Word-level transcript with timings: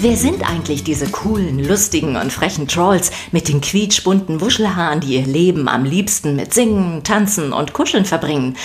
Wer 0.00 0.16
sind 0.16 0.48
eigentlich 0.48 0.84
diese 0.84 1.08
coolen, 1.08 1.58
lustigen 1.58 2.14
und 2.14 2.32
frechen 2.32 2.68
Trolls 2.68 3.10
mit 3.32 3.48
den 3.48 3.60
quietschbunten 3.60 4.40
Wuschelhaaren, 4.40 5.00
die 5.00 5.16
ihr 5.16 5.26
Leben 5.26 5.68
am 5.68 5.84
liebsten 5.84 6.36
mit 6.36 6.54
Singen, 6.54 7.02
Tanzen 7.02 7.52
und 7.52 7.72
Kuscheln 7.72 8.04
verbringen? 8.04 8.56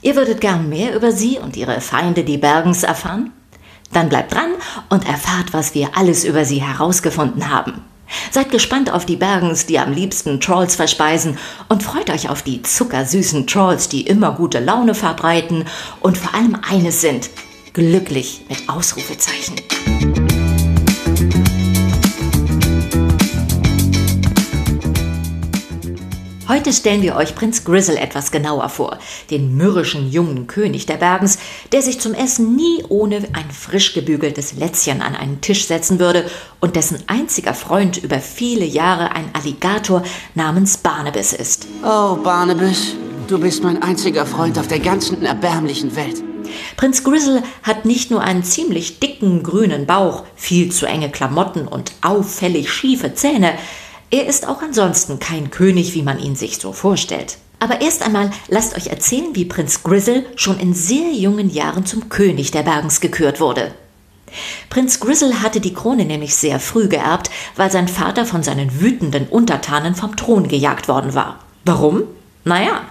Ihr 0.00 0.14
würdet 0.14 0.40
gern 0.40 0.68
mehr 0.68 0.94
über 0.94 1.10
sie 1.10 1.40
und 1.40 1.56
ihre 1.56 1.80
Feinde, 1.80 2.22
die 2.22 2.38
Bergens, 2.38 2.84
erfahren? 2.84 3.32
Dann 3.92 4.08
bleibt 4.08 4.32
dran 4.32 4.52
und 4.88 5.08
erfahrt, 5.08 5.52
was 5.52 5.74
wir 5.74 5.96
alles 5.96 6.24
über 6.24 6.44
sie 6.44 6.62
herausgefunden 6.62 7.50
haben. 7.50 7.82
Seid 8.30 8.52
gespannt 8.52 8.92
auf 8.92 9.04
die 9.04 9.16
Bergens, 9.16 9.66
die 9.66 9.80
am 9.80 9.92
liebsten 9.92 10.40
Trolls 10.40 10.76
verspeisen 10.76 11.36
und 11.68 11.82
freut 11.82 12.10
euch 12.10 12.28
auf 12.28 12.42
die 12.42 12.62
zuckersüßen 12.62 13.48
Trolls, 13.48 13.88
die 13.88 14.02
immer 14.02 14.30
gute 14.30 14.60
Laune 14.60 14.94
verbreiten 14.94 15.64
und 15.98 16.16
vor 16.16 16.32
allem 16.32 16.56
eines 16.70 17.00
sind, 17.00 17.28
glücklich 17.72 18.42
mit 18.48 18.68
Ausrufezeichen. 18.68 19.56
Heute 26.56 26.72
stellen 26.72 27.02
wir 27.02 27.16
euch 27.16 27.34
Prinz 27.34 27.64
Grizzle 27.64 27.98
etwas 27.98 28.30
genauer 28.30 28.70
vor, 28.70 28.98
den 29.30 29.58
mürrischen 29.58 30.10
jungen 30.10 30.46
König 30.46 30.86
der 30.86 30.94
Bergens, 30.94 31.38
der 31.70 31.82
sich 31.82 32.00
zum 32.00 32.14
Essen 32.14 32.56
nie 32.56 32.82
ohne 32.88 33.16
ein 33.34 33.50
frisch 33.50 33.92
gebügeltes 33.92 34.54
Lätzchen 34.54 35.02
an 35.02 35.14
einen 35.14 35.42
Tisch 35.42 35.66
setzen 35.66 35.98
würde 35.98 36.24
und 36.58 36.74
dessen 36.74 37.04
einziger 37.08 37.52
Freund 37.52 37.98
über 37.98 38.20
viele 38.20 38.64
Jahre 38.64 39.12
ein 39.12 39.28
Alligator 39.34 40.02
namens 40.34 40.78
Barnabas 40.78 41.34
ist. 41.34 41.66
Oh, 41.82 42.16
Barnabas, 42.16 42.94
du 43.28 43.38
bist 43.38 43.62
mein 43.62 43.82
einziger 43.82 44.24
Freund 44.24 44.58
auf 44.58 44.66
der 44.66 44.80
ganzen 44.80 45.22
erbärmlichen 45.26 45.94
Welt. 45.94 46.22
Prinz 46.78 47.04
Grizzle 47.04 47.42
hat 47.64 47.84
nicht 47.84 48.10
nur 48.10 48.22
einen 48.22 48.44
ziemlich 48.44 48.98
dicken 48.98 49.42
grünen 49.42 49.84
Bauch, 49.84 50.24
viel 50.36 50.72
zu 50.72 50.86
enge 50.86 51.10
Klamotten 51.10 51.68
und 51.68 51.92
auffällig 52.00 52.72
schiefe 52.72 53.12
Zähne, 53.12 53.52
er 54.10 54.26
ist 54.26 54.46
auch 54.46 54.62
ansonsten 54.62 55.18
kein 55.18 55.50
König, 55.50 55.94
wie 55.94 56.02
man 56.02 56.18
ihn 56.18 56.36
sich 56.36 56.58
so 56.58 56.72
vorstellt. 56.72 57.38
Aber 57.58 57.80
erst 57.80 58.02
einmal 58.02 58.30
lasst 58.48 58.76
euch 58.76 58.88
erzählen, 58.88 59.34
wie 59.34 59.44
Prinz 59.46 59.82
Grizzle 59.82 60.26
schon 60.36 60.60
in 60.60 60.74
sehr 60.74 61.12
jungen 61.12 61.50
Jahren 61.50 61.86
zum 61.86 62.08
König 62.08 62.50
der 62.50 62.62
Bergens 62.62 63.00
gekürt 63.00 63.40
wurde. 63.40 63.72
Prinz 64.68 65.00
Grizzle 65.00 65.42
hatte 65.42 65.60
die 65.60 65.72
Krone 65.72 66.04
nämlich 66.04 66.34
sehr 66.36 66.60
früh 66.60 66.88
geerbt, 66.88 67.30
weil 67.54 67.70
sein 67.70 67.88
Vater 67.88 68.26
von 68.26 68.42
seinen 68.42 68.80
wütenden 68.80 69.26
Untertanen 69.28 69.94
vom 69.94 70.16
Thron 70.16 70.48
gejagt 70.48 70.88
worden 70.88 71.14
war. 71.14 71.38
Warum? 71.64 72.02
Naja, 72.44 72.82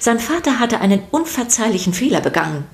sein 0.00 0.18
Vater 0.18 0.58
hatte 0.58 0.80
einen 0.80 1.02
unverzeihlichen 1.10 1.92
Fehler 1.92 2.20
begangen. 2.20 2.64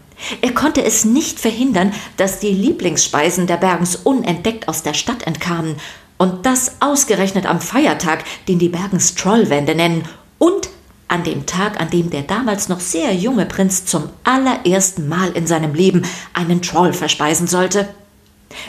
Er 0.40 0.52
konnte 0.52 0.84
es 0.84 1.04
nicht 1.04 1.40
verhindern, 1.40 1.92
dass 2.16 2.38
die 2.38 2.52
Lieblingsspeisen 2.52 3.46
der 3.46 3.56
Bergens 3.56 3.96
unentdeckt 3.96 4.68
aus 4.68 4.82
der 4.82 4.94
Stadt 4.94 5.26
entkamen 5.26 5.76
und 6.18 6.46
das 6.46 6.76
ausgerechnet 6.80 7.46
am 7.46 7.60
Feiertag, 7.60 8.24
den 8.48 8.58
die 8.58 8.68
Bergens 8.68 9.14
Trollwände 9.14 9.74
nennen, 9.74 10.04
und 10.38 10.70
an 11.08 11.24
dem 11.24 11.46
Tag, 11.46 11.80
an 11.80 11.90
dem 11.90 12.10
der 12.10 12.22
damals 12.22 12.68
noch 12.68 12.80
sehr 12.80 13.14
junge 13.14 13.44
Prinz 13.44 13.84
zum 13.84 14.08
allerersten 14.24 15.08
Mal 15.08 15.32
in 15.32 15.46
seinem 15.46 15.74
Leben 15.74 16.06
einen 16.32 16.62
Troll 16.62 16.92
verspeisen 16.92 17.46
sollte. 17.46 17.88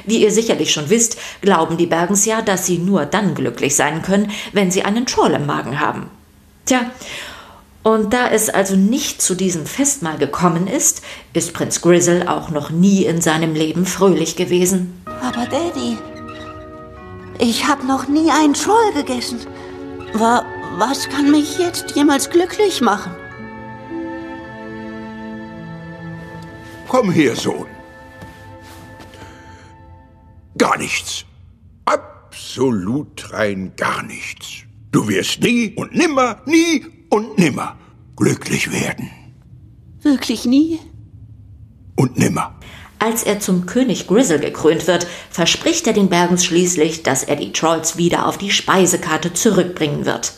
Wie 0.06 0.22
ihr 0.22 0.32
sicherlich 0.32 0.72
schon 0.72 0.90
wisst, 0.90 1.18
glauben 1.42 1.78
die 1.78 1.88
Bergens 1.88 2.26
ja, 2.26 2.42
dass 2.42 2.66
sie 2.66 2.78
nur 2.78 3.06
dann 3.06 3.34
glücklich 3.36 3.76
sein 3.76 4.02
können, 4.02 4.32
wenn 4.52 4.72
sie 4.72 4.84
einen 4.84 5.06
Troll 5.06 5.32
im 5.32 5.46
Magen 5.46 5.80
haben. 5.80 6.10
Tja, 6.66 6.92
und 7.84 8.14
da 8.14 8.30
es 8.30 8.50
also 8.50 8.76
nicht 8.76 9.22
zu 9.22 9.36
diesem 9.36 9.66
Festmahl 9.66 10.18
gekommen 10.18 10.68
ist, 10.68 11.02
ist 11.34 11.54
Prinz 11.54 11.82
Grizzle 11.82 12.30
auch 12.30 12.50
noch 12.50 12.70
nie 12.70 13.04
in 13.04 13.22
seinem 13.22 13.54
Leben 13.56 13.86
fröhlich 13.86 14.38
gewesen. 14.38 15.02
Aber 15.06 15.46
Daddy, 15.46 15.98
ich 17.40 17.68
habe 17.68 17.86
noch 17.86 18.08
nie 18.08 18.32
einen 18.32 18.54
Troll 18.54 18.94
gegessen. 18.94 19.40
Wa 20.14 20.46
was 20.78 21.08
kann 21.10 21.30
mich 21.30 21.60
jetzt 21.60 21.96
jemals 21.96 22.30
glücklich 22.30 22.82
machen? 22.82 23.12
Komm 26.88 27.12
her, 27.12 27.36
Sohn. 27.36 27.68
Gar 30.58 30.78
nichts. 30.78 31.26
Absolut 31.86 33.32
rein 33.32 33.74
gar 33.78 34.04
nichts. 34.04 34.64
Du 34.92 35.08
wirst 35.08 35.42
nie 35.42 35.74
und 35.76 35.96
nimmer, 35.96 36.42
nie 36.46 36.86
und 37.10 37.38
nimmer 37.38 37.78
glücklich 38.16 38.72
werden. 38.72 39.10
Wirklich 40.02 40.46
nie? 40.46 40.80
Und 41.96 42.18
nimmer. 42.18 42.56
Als 43.04 43.24
er 43.24 43.42
zum 43.42 43.66
König 43.66 44.08
Grizzle 44.08 44.40
gekrönt 44.40 44.88
wird, 44.88 45.08
verspricht 45.30 45.88
er 45.88 45.92
den 45.92 46.08
Bergens 46.08 46.46
schließlich, 46.46 47.04
dass 47.04 47.26
er 47.26 47.36
die 47.36 47.52
Trolls 47.52 47.98
wieder 47.98 48.26
auf 48.26 48.38
die 48.38 48.50
Speisekarte 48.50 49.34
zurückbringen 49.34 50.06
wird. 50.06 50.32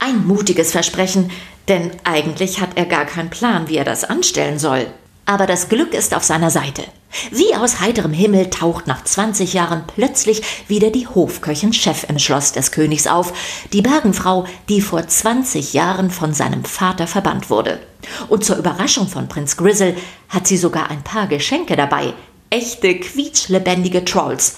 Ein 0.00 0.26
mutiges 0.26 0.72
Versprechen, 0.72 1.30
denn 1.68 1.92
eigentlich 2.02 2.60
hat 2.60 2.70
er 2.74 2.86
gar 2.86 3.04
keinen 3.04 3.30
Plan, 3.30 3.68
wie 3.68 3.76
er 3.76 3.84
das 3.84 4.02
anstellen 4.02 4.58
soll. 4.58 4.88
Aber 5.24 5.46
das 5.46 5.68
Glück 5.68 5.94
ist 5.94 6.14
auf 6.14 6.24
seiner 6.24 6.50
Seite. 6.50 6.82
Wie 7.30 7.54
aus 7.54 7.80
heiterem 7.80 8.12
Himmel 8.12 8.50
taucht 8.50 8.86
nach 8.86 9.04
20 9.04 9.52
Jahren 9.52 9.84
plötzlich 9.86 10.42
wieder 10.68 10.90
die 10.90 11.06
Hofköchin 11.06 11.72
Chef 11.72 12.04
im 12.08 12.18
Schloss 12.18 12.52
des 12.52 12.72
Königs 12.72 13.06
auf, 13.06 13.32
die 13.72 13.82
Bergenfrau, 13.82 14.46
die 14.68 14.80
vor 14.80 15.06
20 15.06 15.74
Jahren 15.74 16.10
von 16.10 16.32
seinem 16.32 16.64
Vater 16.64 17.06
verbannt 17.06 17.50
wurde. 17.50 17.80
Und 18.28 18.44
zur 18.44 18.56
Überraschung 18.56 19.08
von 19.08 19.28
Prinz 19.28 19.56
Grizzle 19.56 19.94
hat 20.28 20.46
sie 20.46 20.56
sogar 20.56 20.90
ein 20.90 21.04
paar 21.04 21.26
Geschenke 21.26 21.76
dabei, 21.76 22.14
echte 22.50 22.98
quietschlebendige 22.98 24.04
Trolls. 24.04 24.56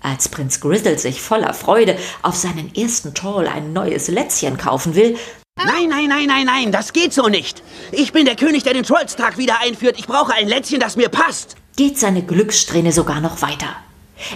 Als 0.00 0.28
Prinz 0.28 0.60
Grizzle 0.60 0.98
sich 0.98 1.20
voller 1.20 1.52
Freude 1.52 1.98
auf 2.22 2.36
seinen 2.36 2.74
ersten 2.74 3.14
Troll 3.14 3.48
ein 3.48 3.72
neues 3.72 4.08
Lätzchen 4.08 4.56
kaufen 4.56 4.94
will, 4.94 5.16
Nein, 5.58 5.88
nein, 5.88 6.08
nein, 6.08 6.26
nein, 6.26 6.46
nein, 6.46 6.72
das 6.72 6.92
geht 6.92 7.14
so 7.14 7.28
nicht. 7.28 7.62
Ich 7.90 8.12
bin 8.12 8.26
der 8.26 8.36
König, 8.36 8.62
der 8.62 8.74
den 8.74 8.82
Trollstag 8.82 9.38
wieder 9.38 9.60
einführt. 9.60 9.96
Ich 9.98 10.06
brauche 10.06 10.34
ein 10.34 10.48
Lätzchen, 10.48 10.80
das 10.80 10.96
mir 10.96 11.08
passt. 11.08 11.56
Geht 11.76 11.98
seine 11.98 12.22
Glückssträhne 12.22 12.92
sogar 12.92 13.20
noch 13.20 13.40
weiter. 13.40 13.74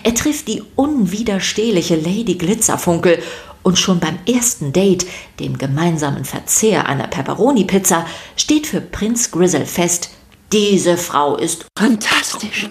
Er 0.03 0.15
trifft 0.15 0.49
die 0.49 0.63
unwiderstehliche 0.77 1.97
Lady 1.97 2.35
Glitzerfunkel 2.35 3.23
und 3.63 3.79
schon 3.79 4.01
beim 4.01 4.19
ersten 4.27 4.73
Date, 4.73 5.07
dem 5.39 5.59
gemeinsamen 5.59 6.25
Verzehr 6.25 6.87
einer 6.89 7.07
Pepperoni-Pizza, 7.07 8.07
steht 8.37 8.67
für 8.67 8.81
Prinz 8.81 9.31
Grizzle 9.31 9.67
fest, 9.67 10.11
diese 10.53 10.97
Frau 10.97 11.37
ist 11.37 11.67
fantastisch. 11.79 12.69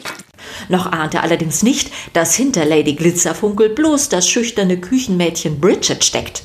Noch 0.67 0.91
ahnt 0.91 1.13
er 1.13 1.23
allerdings 1.23 1.63
nicht, 1.63 1.91
dass 2.13 2.35
hinter 2.35 2.65
Lady 2.65 2.93
Glitzerfunkel 2.93 3.69
bloß 3.69 4.09
das 4.09 4.27
schüchterne 4.27 4.79
Küchenmädchen 4.79 5.59
Bridget 5.59 6.03
steckt. 6.03 6.43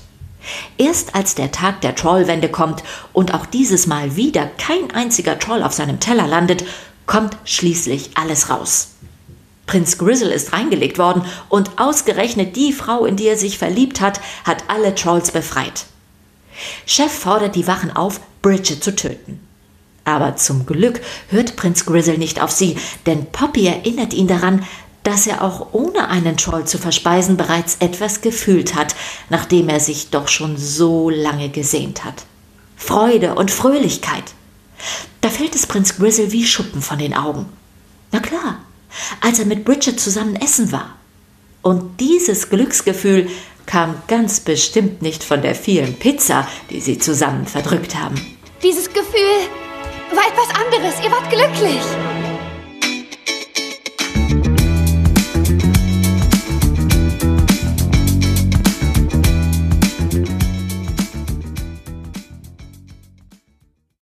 Erst 0.77 1.15
als 1.15 1.35
der 1.35 1.53
Tag 1.53 1.81
der 1.83 1.95
Trollwende 1.95 2.49
kommt 2.49 2.83
und 3.13 3.33
auch 3.35 3.47
dieses 3.47 3.87
Mal 3.87 4.17
wieder 4.17 4.47
kein 4.59 4.91
einziger 4.93 5.39
Troll 5.39 5.63
auf 5.63 5.73
seinem 5.73 6.01
Teller 6.01 6.27
landet, 6.27 6.65
kommt 7.07 7.37
schließlich 7.45 8.11
alles 8.15 8.51
raus. 8.51 8.89
Prinz 9.67 9.99
Grizzle 9.99 10.33
ist 10.33 10.53
reingelegt 10.53 10.99
worden 10.99 11.25
und 11.49 11.79
ausgerechnet 11.79 12.57
die 12.57 12.73
Frau, 12.73 13.07
in 13.07 13.17
die 13.17 13.27
er 13.27 13.39
sich 13.39 13.59
verliebt 13.59 14.01
hat, 14.01 14.21
hat 14.45 14.65
alle 14.69 14.95
Trolls 14.95 15.31
befreit. 15.31 15.87
Chef 16.87 17.13
fordert 17.13 17.55
die 17.55 17.67
Wachen 17.67 17.95
auf, 17.95 18.21
Bridget 18.43 18.85
zu 18.85 18.95
töten. 18.95 19.41
Aber 20.05 20.37
zum 20.37 20.67
Glück 20.67 21.01
hört 21.29 21.57
Prinz 21.57 21.87
Grizzle 21.87 22.19
nicht 22.19 22.43
auf 22.43 22.51
sie, 22.51 22.77
denn 23.07 23.27
Poppy 23.27 23.67
erinnert 23.67 24.13
ihn 24.13 24.27
daran, 24.27 24.67
dass 25.05 25.27
er 25.27 25.43
auch 25.43 25.69
ohne 25.73 26.09
einen 26.09 26.37
Troll 26.37 26.65
zu 26.65 26.79
verspeisen 26.79 27.37
bereits 27.37 27.77
etwas 27.79 28.21
gefühlt 28.21 28.75
hat, 28.75 28.97
nachdem 29.29 29.69
er 29.69 29.79
sich 29.79 30.11
doch 30.11 30.29
schon 30.29 30.57
so 30.57 31.11
lange 31.11 31.51
gesehnt 31.51 32.05
hat. 32.05 32.25
Freude 32.77 33.35
und 33.35 33.51
Fröhlichkeit. 33.51 34.25
Da 35.21 35.31
fällt 35.31 35.55
es 35.55 35.67
Prinz 35.67 35.97
Grizzle 35.97 36.33
wie 36.33 36.47
Schuppen 36.47 36.83
von 36.83 36.99
den 36.99 37.15
Augen. 37.15 37.47
Na 38.13 38.21
klar, 38.21 38.59
als 39.21 39.39
er 39.39 39.47
mit 39.47 39.65
Bridget 39.65 40.01
zusammen 40.01 40.37
essen 40.37 40.73
war. 40.73 40.97
Und 41.63 42.01
dieses 42.01 42.51
Glücksgefühl 42.51 43.29
kam 43.67 43.95
ganz 44.09 44.41
bestimmt 44.41 45.01
nicht 45.03 45.25
von 45.25 45.41
der 45.41 45.55
vielen 45.55 45.95
Pizza, 45.95 46.47
die 46.71 46.81
sie 46.81 46.99
zusammen 46.99 47.47
verdrückt 47.47 47.95
haben. 47.95 48.15
Dieses 48.63 48.89
Gefühl 48.89 49.49
war 50.13 50.25
etwas 50.27 50.49
anderes. 50.61 50.95
Ihr 51.03 51.11
wart 51.11 51.31
glücklich. 51.31 51.83